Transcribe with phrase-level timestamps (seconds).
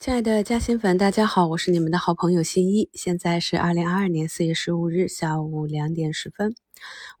[0.00, 2.88] 亲爱的嘉兴粉，大家好，我是你们的好朋友新一。
[2.94, 6.54] 现在是二零二二年四月十五日下午两点十分。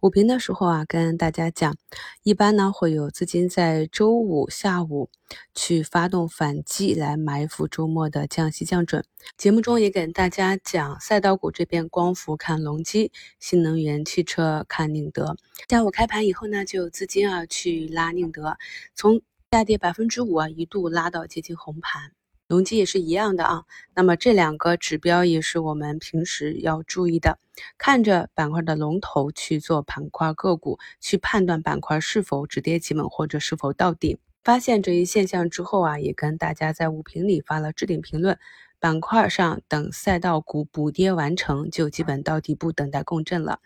[0.00, 1.76] 午评的时候啊，跟大家讲，
[2.22, 5.10] 一般呢会有资金在周五下午
[5.56, 9.04] 去发动反击，来埋伏周末的降息降准。
[9.36, 13.10] 节目中也给大家讲，赛道股这边光伏看隆基，
[13.40, 15.36] 新能源汽车看宁德。
[15.68, 18.56] 下午开盘以后呢，就有资金啊去拉宁德，
[18.94, 19.20] 从
[19.50, 22.12] 下跌百分之五啊，一度拉到接近红盘。
[22.48, 27.38] 容积也是一样的啊，那么这两个指标也是我们平时要注意的，
[27.76, 34.18] 看着板块的龙头去做板块个股，去判断板块是否止跌企稳或者是否到顶。
[34.42, 38.38] 发现这一现象之后啊，也跟大家在五评里发了置顶评论。
[38.80, 43.58] 板块上等赛道股补跌完成，就基本到底部等待共振了。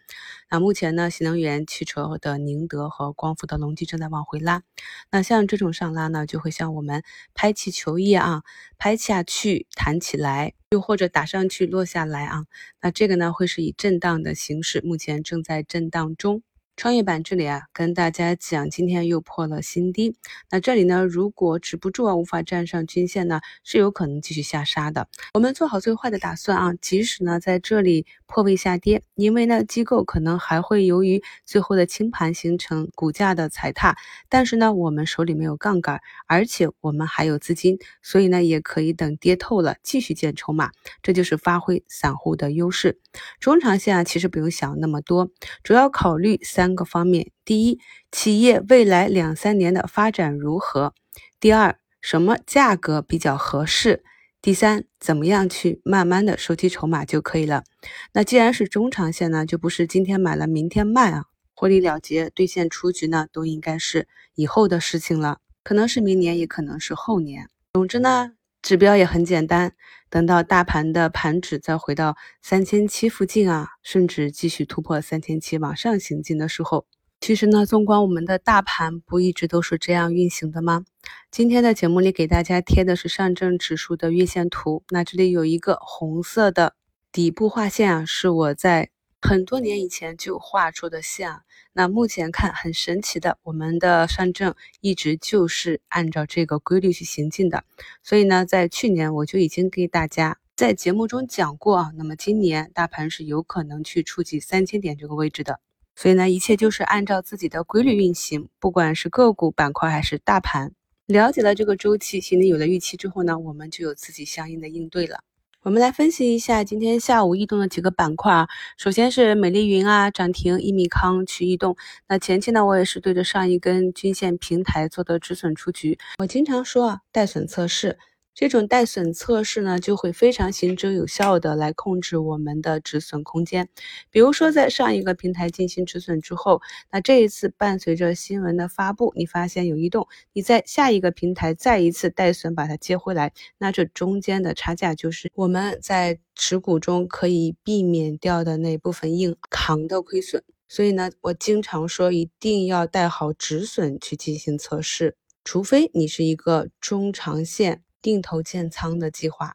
[0.50, 4.62] 那目前呢，新能源汽车的宁德和光伏的隆基正在往回拉。
[5.10, 7.02] 那像这种上拉呢，就会像我们
[7.34, 8.42] 拍气球一样啊，
[8.78, 12.46] 拍下去弹起来，又或者打上去落下来啊。
[12.80, 16.42] 那这个呢，会是以震荡的形式，目前正在震荡中。
[16.74, 20.16] 创业板这里啊，跟大家讲，今天又破了新低。
[20.50, 25.06] 那这里呢，如果止不住啊，无法站上均线呢，是有可能继续下杀的。
[25.34, 33.94] 我们做好最坏的打算啊，即使呢在这里破位下跌，因为呢机构可能还会由于最后的清盘形成股价的踩踏，
[34.30, 40.70] 但是呢我们手里没有杠杆，而且我们还有资金，所以呢也可以等跌透了继续建筹码，
[41.02, 42.98] 这就是发挥散户的优势。
[43.38, 45.30] 中长线啊，其实不用想那么多，
[45.62, 46.61] 主要考虑三。
[46.62, 47.80] 三个方面：第一，
[48.12, 50.92] 企业未来两三年的发展如何；
[51.40, 53.96] 第二，什么价格比较合适；
[54.40, 57.64] 第三，怎么样去慢慢的收集筹码就可以了。
[58.12, 67.48] 那既然是中长线呢，就不是今天买了明天卖啊，获利了结、兑现出局呢，都应该是以后的事情了，可能是明年，也可能是后年。
[67.72, 68.34] 总之呢。
[68.62, 69.72] 指标也很简单，
[70.08, 76.86] 等到大盘的盘指再回到三千七附近啊，甚至继续突破三千七往上行进的时候，
[77.20, 80.84] 其实呢，纵观我们的大盘，不一直都是这样运行的吗？
[81.30, 86.74] 今天的节目里给大家贴的是上证指数的月线图，那这里有一个红色的
[87.10, 88.90] 底部画线啊，是我在。
[89.22, 97.62] 很多年以前就画出的线啊，那目前看很神奇的，我们的上证一直就是按照这个规律去行进的。
[98.02, 105.60] 所以呢，在去年我就已经给大家在节目中讲过啊，那么今年大盘是有可能去触及三千点这个位置的。
[105.94, 110.72] 所以呢，一切就是按照自己的规律运行，不管是个股板块还是大盘，
[111.06, 115.22] 了解了这个周期，心里有了预期之后呢，我们就有自己相应的应对了。
[115.64, 118.48] 我们来分析一下今天下午异动的几个板块啊。
[118.76, 121.76] 首先是美丽云啊涨停，一米康去异动。
[122.08, 125.96] 那前期呢，我也是对着上一根均线平台做的止损出局。
[126.18, 127.96] 我经常说啊，带损测试。
[128.34, 133.68] 这种带损测试呢，就会非常行之有效的来控制我们的止损空间。
[134.10, 150.42] 比如说，在上一个平台进行止损之后，那这一次伴随着新闻的发布，你发现有异动，你在下一个平台再一次带损把它接回来，那这中间的差价就是我们在持股中可以避免掉的那部分硬扛的亏损。
[150.68, 157.82] 所以呢，我经常说一定要带好止损去进行测试，除非你是一个中长线。
[158.02, 159.54] 定投建仓的计划，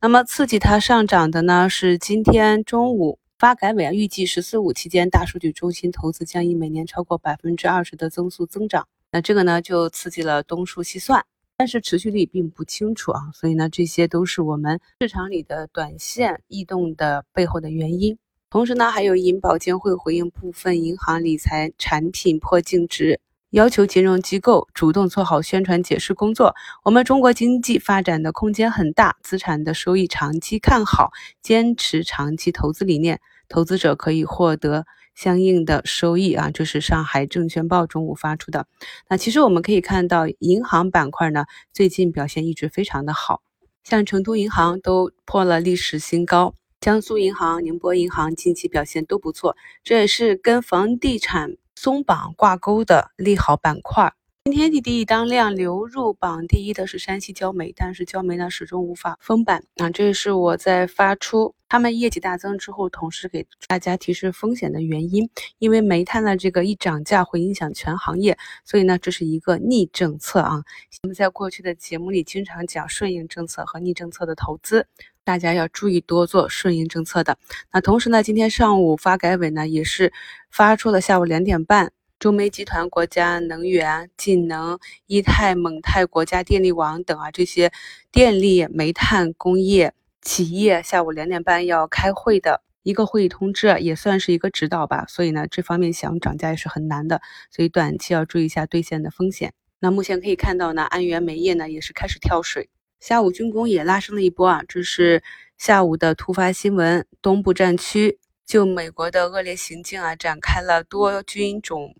[0.00, 11.24] 那么刺激它上涨的呢是今天中午发改委啊预计“十四五”期间大数据中心投资将以每年超过百分之二十的增速增长，那这个呢就刺激了东数西算，
[11.56, 18.18] 但是持续率并不清楚啊，所以呢这些都是我们市场里的短线异动的背后的原因。
[18.48, 23.20] 同时呢还有银保监会回应部分银行理财产品破净值。
[23.56, 26.54] 要求金融机构主动做好宣传解释工作。
[26.84, 33.18] 我们中国经济发展的空间很大，资产的收益长期看好，坚持长期投资理念，
[33.48, 34.84] 投资者可以获得
[35.14, 36.50] 相应的收益啊！
[36.50, 38.66] 这是上海证券报中午发出的。
[39.08, 43.40] 那其实我们可以看到，银行板块呢最近表现一直非常的好，
[43.82, 51.56] 像成都银行都破了历史新高，江苏银行、宁波银行近期表现都不错，这也是跟房地产。
[51.78, 54.10] 松绑挂钩的利好板块，
[54.44, 65.28] 今天滴滴当量流入榜第一的是山西焦煤，但是焦煤呢始终无法封板啊，这是我在发出他们业绩大增之后，同时给大家提示风险的原因。
[65.58, 70.64] 因为煤炭的这个一涨价会影响全行业，所以呢这是一个逆政策啊。
[71.02, 74.88] 我们在过去的节目里经常讲顺应政策和逆政策的投资。
[75.26, 77.36] 大家要注意多做顺应政策的。
[77.72, 80.12] 那同时呢，今天上午发改委呢也是
[80.52, 81.90] 发出了下午两点半
[82.20, 87.72] 中煤集团、国家能源、晋能、伊泰、蒙泰、国家电力网等啊这些
[88.12, 95.06] 电力、煤炭工业企业下午两点半要开会的一个会议通知，也算是一个指导吧。
[95.08, 97.20] 所以呢，这方面想涨价也是很难的，
[97.50, 99.52] 所以短期要注意一下兑现的风险。
[99.80, 102.70] 那目前可以看到呢，安源煤业呢也是开始跳水，
[103.00, 104.62] 下午军工也拉升了一波啊。
[104.66, 105.22] 这是
[105.56, 111.94] 下午的突发新闻，东部战区就美国的恶劣行径啊，展开了多军种。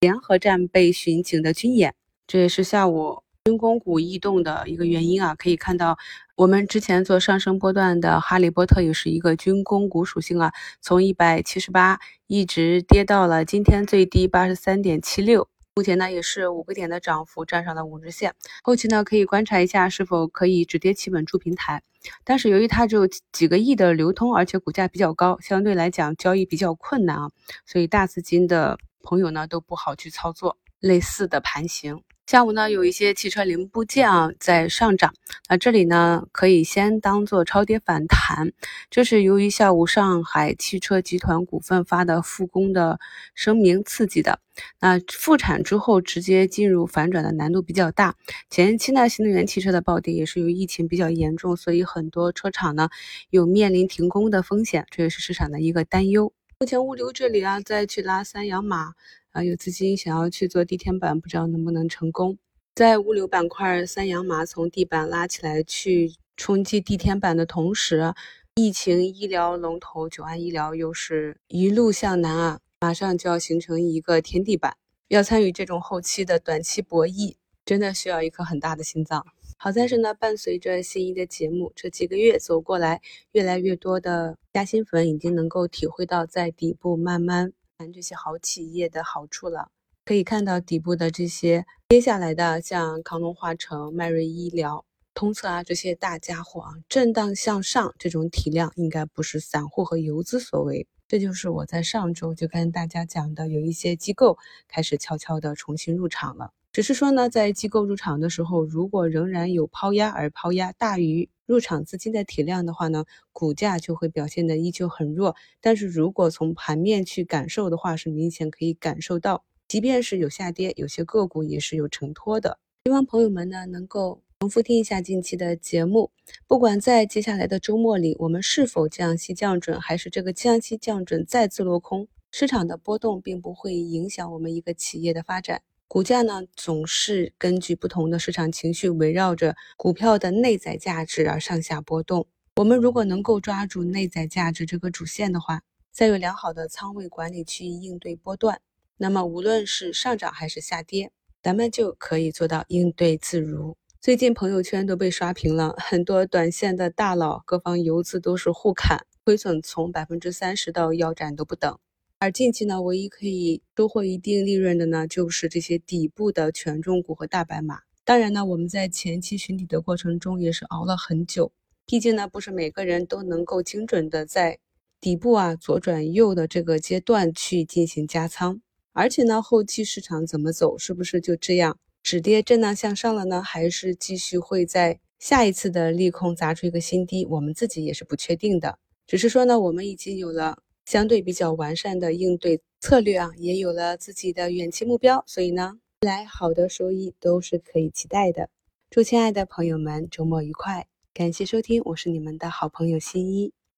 [0.00, 1.94] 联合战备巡警的军演，
[2.26, 5.32] 这也是下午军工股异动的一个原因啊。
[5.36, 5.96] 可以看到，
[6.34, 18.34] 我们之前做上升波段的哈利波特也是一个军工股属性啊，从一百七十八一直跌到了今天最低八十三点七六，目前呢也是五个点的涨幅，站上了五日线。
[18.62, 21.82] 后期呢可以观察一下是否可以止跌企稳住平台，
[22.24, 27.30] 但是由于它只有几个亿的流通，而且股价比较高，相对来讲交易比较困难啊，
[27.66, 28.78] 所以大资金的。
[29.04, 32.04] 朋友呢都不好去操作类似的盘形。
[32.26, 35.12] 下午呢有一些汽车零部件啊在上涨，
[35.48, 38.52] 那这里呢可以先当做超跌反弹。
[38.90, 42.98] 这是由于下午上海汽车集团股份发的复工的
[43.34, 44.38] 声明刺激的。
[44.80, 48.14] 那复产之后直接进入反转的难度比较大。
[48.48, 52.88] 前期呢新能源汽车的暴跌也是由于疫情比较严重，所以很多车厂呢
[53.30, 56.32] 有面临停工的风险，这也是市场的一个担忧。
[56.60, 58.92] 目前物流这里啊，再去拉三阳马
[59.32, 62.38] 啊，有资金想要去做地天板，不知道能不能成功。
[62.74, 68.12] 在物流板块，三阳马从地板拉起来去冲击地天板的同时，
[68.56, 74.76] 疫情医疗龙头九安医疗又是一路向南啊，马上就要形成一个天地板，
[75.08, 79.24] 要参与这种后期的短期博弈，真的需要一颗很大的心脏。
[79.56, 83.00] 好在是呢，伴随着新一的节目，这几个月走过来，
[83.32, 87.52] 越来越多的加薪粉已经能够体会到在底部慢慢
[87.90, 89.70] 这些好企业的好处了。
[90.04, 94.84] 可以看到底部的这些接下来的，像康龙化成、迈瑞医疗、
[95.14, 100.86] 通策啊这些大家伙啊，震荡向上，这种体量应该不是散户和游资所为。
[101.06, 106.52] 这就是我在上周就跟大家讲的，有一些机构开始悄悄的重新入场了。
[106.72, 115.36] 只是说呢，在机构入场的时候，如果仍然有抛压，而抛压大于入场资金的体量的话呢，股价就会表现的依旧很弱。
[115.60, 122.58] 但是如果从盘面去感受的话，是明显可以感受到，即便是有下跌，有些个股也是有承托的。
[122.86, 126.10] 希望朋友们呢能够重复听一下近期的节目，
[126.46, 135.60] 不管在接下来的周末里，我们是否降息降准，还是这个降息降准再次落空，市场的波动并不会影响我们一个企业的发展。
[135.92, 142.26] 股价呢，总是根据不同的市场情绪，围绕着股票的内在价值而上下波动。
[142.56, 145.60] 我们如果能够抓住内在价值这个主线的话，
[145.92, 148.62] 再有良好的仓位管理去应对波段，
[148.96, 151.12] 那么无论是上涨还是下跌，
[151.42, 153.76] 咱们就可以做到应对自如。
[154.00, 161.78] 最近朋友圈都被刷屏了，很多短线的大佬、各方游资都是互砍，亏损从百分之三十到腰斩都不等。
[162.22, 167.80] 而近期呢，唯一可以收获一定利润的呢，就是这些底部的权重股和大白马。
[168.04, 171.50] 当然呢，我们在前期寻底的过程中也是熬了很久，
[171.84, 174.60] 毕竟呢，不是每个人都能够精准的在
[175.00, 178.60] 底部啊左转右的这个阶段去进行加仓。
[178.92, 183.42] 而且呢，后期市场怎么走，是不是就这样止跌震荡向上了呢？
[183.42, 187.26] 还是继续会在下一次的利空砸出一个新低？
[187.26, 188.78] 我们自己也是不确定的。
[189.08, 190.62] 只是说呢，我们已经有了。
[190.84, 198.48] 相对比较完善的应对策略啊，也有了自己的远期目标，所以呢，未来好的收益都是可以期待的。
[198.90, 203.52] 祝亲爱的朋友们周末愉快，感谢收听，我是你们的好朋友新一。